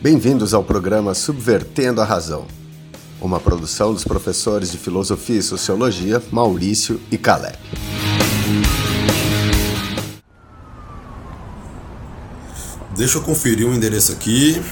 [0.00, 2.46] Bem-vindos ao programa Subvertendo a Razão,
[3.20, 7.58] uma produção dos professores de Filosofia e Sociologia Maurício e Caleb.
[12.96, 14.62] Deixa eu conferir o um endereço aqui.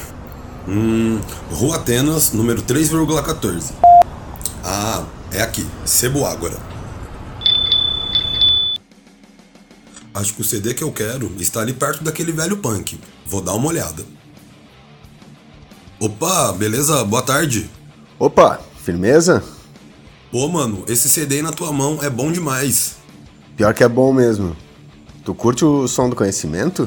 [0.69, 1.21] Hum,
[1.51, 3.73] Rua Atenas, número 3,14.
[4.63, 5.67] Ah, é aqui,
[6.25, 6.57] Ágora.
[10.15, 13.01] Acho que o CD que eu quero está ali perto daquele velho punk.
[13.27, 14.16] Vou dar uma olhada.
[15.99, 17.03] Opa, beleza?
[17.05, 17.71] Boa tarde.
[18.19, 19.43] Opa, firmeza?
[20.31, 22.97] Pô, mano, esse CD aí na tua mão é bom demais.
[23.57, 24.55] Pior que é bom mesmo.
[25.25, 26.87] Tu curte o som do conhecimento?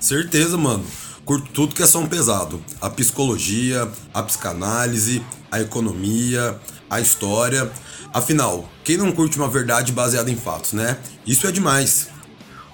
[0.00, 0.84] Certeza, mano.
[1.24, 2.60] Curto tudo que é som pesado.
[2.80, 6.58] A psicologia, a psicanálise, a economia,
[6.90, 7.70] a história.
[8.12, 10.98] Afinal, quem não curte uma verdade baseada em fatos, né?
[11.24, 12.08] Isso é demais.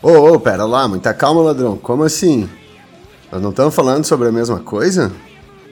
[0.03, 1.77] Ô, oh, oh, pera lá, muita calma, ladrão.
[1.77, 2.49] Como assim?
[3.31, 5.13] Nós não estamos falando sobre a mesma coisa?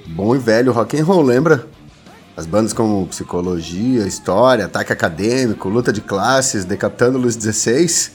[0.07, 1.67] Bom e velho rock and roll, lembra?
[2.37, 8.13] As bandas como Psicologia, História, Ataque Acadêmico, Luta de Classes, Decapitando Luz 16.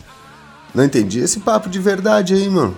[0.74, 2.76] Não entendi esse papo de verdade aí, mano.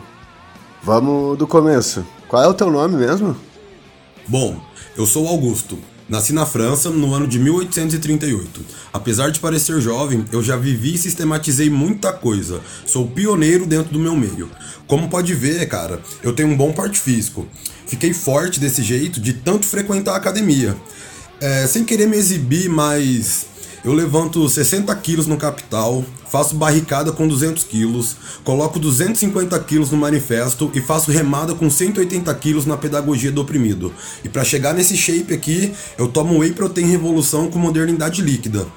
[0.82, 2.06] Vamos do começo.
[2.28, 3.36] Qual é o teu nome mesmo?
[4.28, 4.62] Bom,
[4.96, 5.78] eu sou Augusto.
[6.08, 8.62] Nasci na França no ano de 1838.
[8.92, 12.62] Apesar de parecer jovem, eu já vivi e sistematizei muita coisa.
[12.86, 14.50] Sou pioneiro dentro do meu meio.
[14.92, 17.48] Como pode ver, cara, eu tenho um bom porte físico.
[17.88, 20.76] Fiquei forte desse jeito de tanto frequentar a academia.
[21.40, 23.46] É, sem querer me exibir, mas
[23.86, 29.98] eu levanto 60 quilos no capital, faço barricada com 200 quilos, coloco 250 quilos no
[29.98, 33.94] manifesto e faço remada com 180 quilos na pedagogia do oprimido.
[34.26, 38.68] E para chegar nesse shape aqui, eu tomo whey protein revolução com modernidade líquida.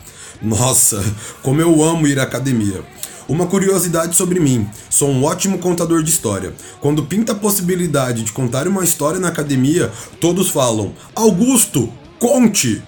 [0.40, 1.04] Nossa,
[1.42, 2.84] como eu amo ir à academia.
[3.28, 6.52] Uma curiosidade sobre mim: sou um ótimo contador de história.
[6.80, 9.90] Quando pinta a possibilidade de contar uma história na academia,
[10.20, 12.82] todos falam: Augusto, conte!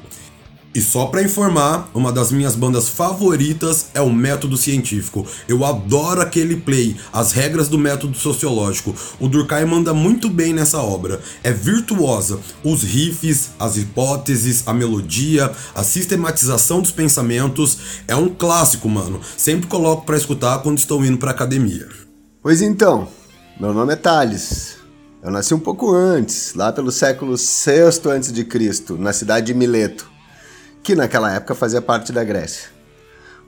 [0.77, 5.27] E só para informar, uma das minhas bandas favoritas é o Método Científico.
[5.49, 8.95] Eu adoro aquele play, as regras do método sociológico.
[9.19, 11.19] O Durkheim manda muito bem nessa obra.
[11.43, 12.39] É virtuosa.
[12.63, 17.79] Os riffs, as hipóteses, a melodia, a sistematização dos pensamentos.
[18.07, 19.19] É um clássico, mano.
[19.35, 21.89] Sempre coloco para escutar quando estou indo pra academia.
[22.43, 23.09] Pois então,
[23.59, 24.77] meu nome é Thales.
[25.23, 30.16] Eu nasci um pouco antes, lá pelo século VI a.C., na cidade de Mileto
[30.87, 32.69] que naquela época fazia parte da Grécia.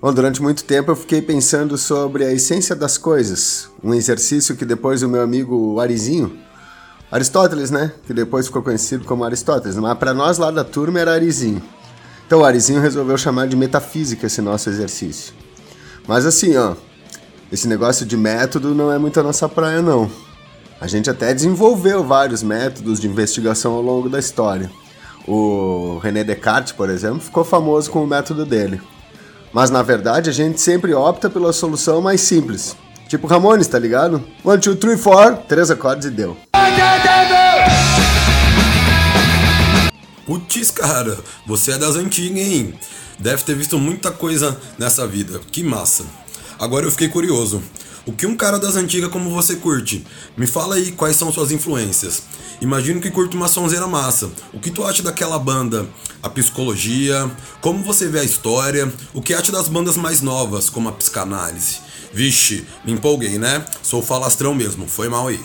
[0.03, 4.65] Bom, durante muito tempo eu fiquei pensando sobre a essência das coisas, um exercício que
[4.65, 6.37] depois o meu amigo Arizinho,
[7.13, 11.13] Aristóteles, né, que depois ficou conhecido como Aristóteles, mas para nós lá da turma era
[11.13, 11.63] Arizinho.
[12.27, 15.33] Então o Arizinho resolveu chamar de metafísica esse nosso exercício.
[16.09, 16.75] Mas assim, ó,
[17.53, 20.11] esse negócio de método não é muito a nossa praia não.
[20.81, 24.69] A gente até desenvolveu vários métodos de investigação ao longo da história.
[25.31, 28.81] O René Descartes, por exemplo, ficou famoso com o método dele.
[29.53, 32.75] Mas na verdade a gente sempre opta pela solução mais simples.
[33.09, 34.25] Tipo Ramones, tá ligado?
[34.43, 36.35] One, two, three, four, três acordes e deu.
[40.25, 42.75] Putz, cara, você é das antigas, hein?
[43.19, 45.41] Deve ter visto muita coisa nessa vida.
[45.53, 46.05] Que massa.
[46.59, 47.63] Agora eu fiquei curioso.
[48.09, 50.03] O que um cara das antigas como você curte?
[50.35, 52.23] Me fala aí quais são suas influências.
[52.59, 54.31] Imagino que curte uma sonzeira massa.
[54.51, 55.87] O que tu acha daquela banda?
[56.23, 57.31] A psicologia?
[57.61, 58.91] Como você vê a história?
[59.13, 61.81] O que acha das bandas mais novas, como a psicanálise?
[62.11, 63.63] Vixe, me empolguei, né?
[63.83, 65.41] Sou falastrão mesmo, foi mal aí.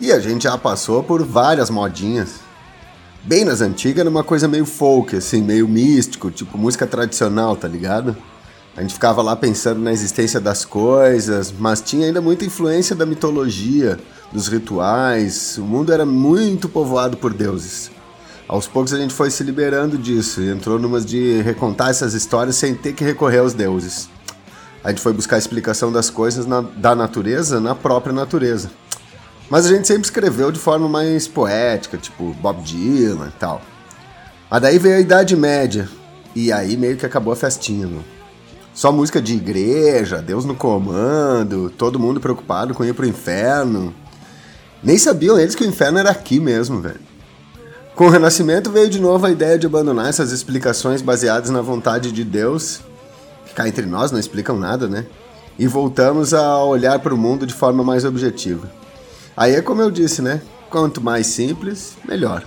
[0.00, 2.36] E a gente já passou por várias modinhas.
[3.24, 7.68] Bem nas antigas era uma coisa meio folk, assim, meio místico, tipo música tradicional, tá
[7.68, 8.16] ligado?
[8.78, 13.04] A gente ficava lá pensando na existência das coisas, mas tinha ainda muita influência da
[13.04, 13.98] mitologia,
[14.32, 15.58] dos rituais.
[15.58, 17.90] O mundo era muito povoado por deuses.
[18.46, 22.54] Aos poucos a gente foi se liberando disso e entrou numas de recontar essas histórias
[22.54, 24.08] sem ter que recorrer aos deuses.
[24.84, 28.70] A gente foi buscar a explicação das coisas na, da natureza na própria natureza.
[29.50, 33.60] Mas a gente sempre escreveu de forma mais poética, tipo Bob Dylan e tal.
[34.48, 35.88] Mas daí veio a Idade Média,
[36.32, 37.88] e aí meio que acabou a festinha.
[38.78, 43.92] Só música de igreja, Deus no comando, todo mundo preocupado com ir pro inferno.
[44.80, 47.00] Nem sabiam eles que o inferno era aqui mesmo, velho.
[47.96, 52.12] Com o Renascimento veio de novo a ideia de abandonar essas explicações baseadas na vontade
[52.12, 52.78] de Deus,
[53.46, 55.06] que cá entre nós não explicam nada, né?
[55.58, 58.70] E voltamos a olhar para o mundo de forma mais objetiva.
[59.36, 60.40] Aí é como eu disse, né?
[60.70, 62.44] Quanto mais simples, melhor.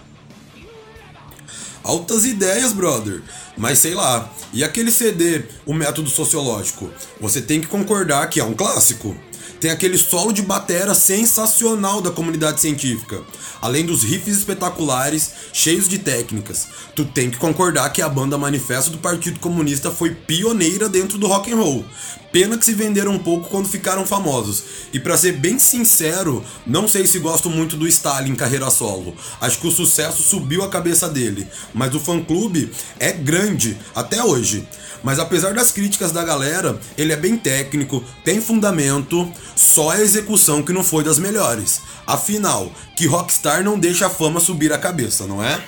[1.84, 3.22] Altas ideias, brother.
[3.58, 4.32] Mas sei lá.
[4.54, 6.90] E aquele CD, o método sociológico?
[7.20, 9.16] Você tem que concordar que é um clássico.
[9.60, 13.22] Tem aquele solo de batera sensacional da comunidade científica.
[13.62, 16.68] Além dos riffs espetaculares, cheios de técnicas.
[16.96, 21.28] Tu tem que concordar que a banda Manifesto do Partido Comunista foi pioneira dentro do
[21.28, 21.86] rock and roll.
[22.32, 24.64] Pena que se venderam um pouco quando ficaram famosos.
[24.94, 29.14] E para ser bem sincero, não sei se gosto muito do Stalin carreira solo.
[29.42, 34.66] Acho que o sucesso subiu a cabeça dele, mas o fã-clube é grande até hoje.
[35.04, 40.62] Mas apesar das críticas da galera, ele é bem técnico, tem fundamento, só a execução
[40.64, 41.82] que não foi das melhores.
[42.06, 45.62] Afinal, que rockstar não deixa a fama subir a cabeça, não é?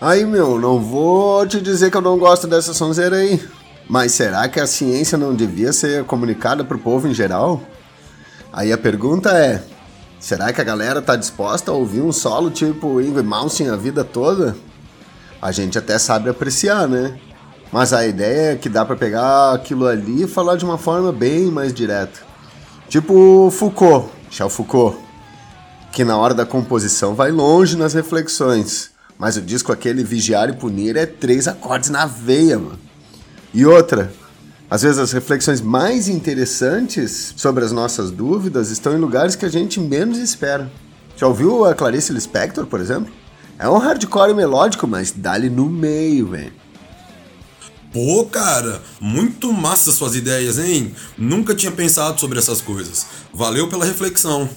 [0.00, 3.42] Aí, meu, não vou te dizer que eu não gosto dessa sonzeira aí.
[3.88, 7.60] Mas será que a ciência não devia ser comunicada pro povo em geral?
[8.52, 9.62] Aí a pergunta é:
[10.20, 14.04] será que a galera tá disposta a ouvir um solo tipo Ingrid Malmsteen a vida
[14.04, 14.54] toda?
[15.40, 17.18] A gente até sabe apreciar, né?
[17.72, 21.12] Mas a ideia é que dá para pegar aquilo ali e falar de uma forma
[21.12, 22.27] bem mais direta.
[22.88, 24.96] Tipo Foucault, Charles Foucault,
[25.92, 28.90] que na hora da composição vai longe nas reflexões.
[29.18, 32.78] Mas o disco aquele Vigiar e Punir é três acordes na veia, mano.
[33.52, 34.10] E outra,
[34.70, 39.50] às vezes as reflexões mais interessantes sobre as nossas dúvidas estão em lugares que a
[39.50, 40.70] gente menos espera.
[41.16, 43.12] Já ouviu a Clarice Lispector, por exemplo?
[43.58, 46.52] É um hardcore melódico, mas dá-lhe no meio, velho.
[47.98, 50.94] Pô, cara, muito massa suas ideias, hein?
[51.18, 53.04] Nunca tinha pensado sobre essas coisas.
[53.34, 54.48] Valeu pela reflexão.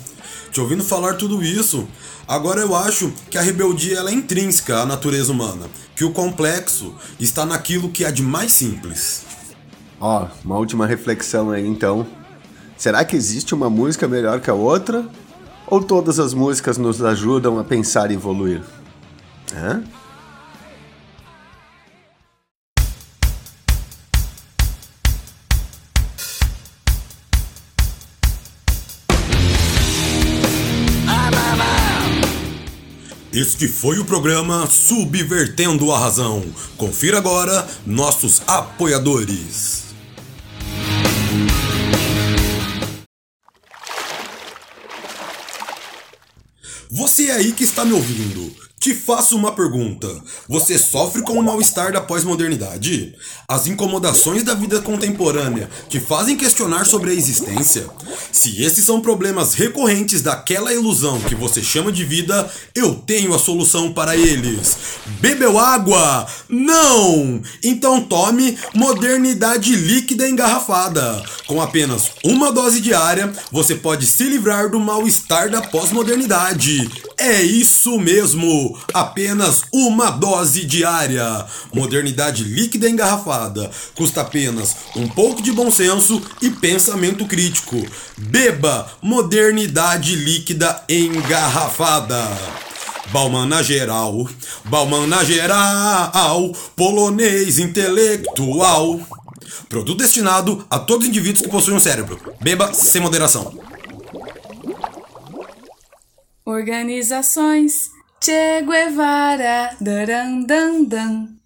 [0.52, 1.88] Te ouvindo falar tudo isso,
[2.28, 5.66] agora eu acho que a rebeldia ela é intrínseca à natureza humana,
[5.96, 9.24] que o complexo está naquilo que há de mais simples.
[10.00, 12.06] Ó, uma última reflexão aí então.
[12.78, 15.04] Será que existe uma música melhor que a outra?
[15.66, 18.62] Ou todas as músicas nos ajudam a pensar e evoluir?
[19.52, 19.84] Hã?
[33.34, 36.44] Este foi o programa Subvertendo a Razão.
[36.76, 39.86] Confira agora nossos apoiadores.
[46.90, 50.10] Você aí que está me ouvindo, te faço uma pergunta.
[50.50, 53.14] Você sofre com o mal-estar da pós-modernidade?
[53.48, 57.86] As incomodações da vida contemporânea te fazem questionar sobre a existência?
[58.32, 63.40] Se esses são problemas recorrentes daquela ilusão que você chama de vida, eu tenho a
[63.40, 64.76] solução para eles.
[65.06, 66.28] Bebeu água?
[66.48, 67.42] Não!
[67.64, 71.24] Então tome modernidade líquida engarrafada.
[71.48, 76.90] Com apenas uma dose diária, você pode se livrar do mal-estar da pós-modernidade.
[77.18, 78.78] É isso mesmo!
[78.94, 81.46] Apenas uma dose diária.
[81.74, 83.72] Modernidade líquida engarrafada.
[83.96, 87.84] Custa apenas um pouco de bom senso e pensamento crítico.
[88.18, 92.71] Beba modernidade líquida engarrafada.
[93.08, 94.28] Bauman na geral,
[94.66, 99.00] Bauman na geral, polonês intelectual.
[99.68, 102.20] Produto destinado a todos os indivíduos que possuem um cérebro.
[102.42, 103.54] Beba sem moderação.
[106.46, 107.90] Organizações
[108.24, 111.41] Che Guevara, daran.